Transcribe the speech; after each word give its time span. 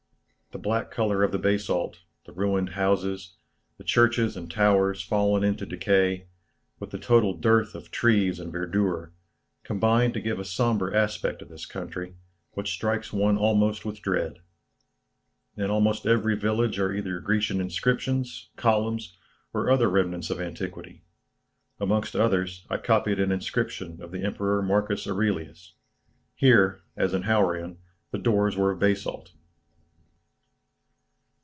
The 0.53 0.57
black 0.59 0.91
colour 0.91 1.23
of 1.23 1.31
the 1.31 1.39
basalt, 1.39 2.01
the 2.25 2.33
ruined 2.33 2.71
houses, 2.71 3.37
the 3.77 3.85
churches 3.85 4.35
and 4.35 4.51
towers 4.51 5.01
fallen 5.01 5.45
into 5.45 5.65
decay, 5.65 6.25
with 6.77 6.89
the 6.89 6.97
total 6.99 7.33
dearth 7.33 7.73
of 7.73 7.89
trees 7.89 8.37
and 8.37 8.51
verdure, 8.51 9.13
combine 9.63 10.11
to 10.11 10.19
give 10.19 10.39
a 10.39 10.43
sombre 10.43 10.93
aspect 10.93 11.39
to 11.39 11.45
this 11.45 11.65
country, 11.65 12.15
which 12.51 12.71
strikes 12.73 13.13
one 13.13 13.37
almost 13.37 13.85
with 13.85 14.01
dread. 14.01 14.39
In 15.55 15.69
almost 15.71 16.05
every 16.05 16.35
village 16.35 16.79
are 16.79 16.91
either 16.91 17.21
Grecian 17.21 17.61
inscriptions, 17.61 18.49
columns, 18.57 19.15
or 19.53 19.71
other 19.71 19.89
remnants 19.89 20.29
of 20.29 20.41
antiquity; 20.41 21.05
amongst 21.79 22.13
others 22.13 22.65
I 22.69 22.75
copied 22.75 23.21
an 23.21 23.31
inscription 23.31 24.01
of 24.01 24.11
the 24.11 24.25
Emperor 24.25 24.61
Marcus 24.61 25.07
Aurelius. 25.07 25.75
Here, 26.35 26.81
as 26.97 27.13
in 27.13 27.21
Hauran, 27.21 27.77
the 28.11 28.17
doors 28.17 28.57
were 28.57 28.71
of 28.71 28.79
basalt." 28.79 29.31